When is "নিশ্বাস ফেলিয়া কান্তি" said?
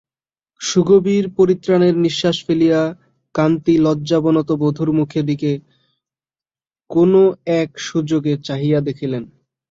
1.97-3.75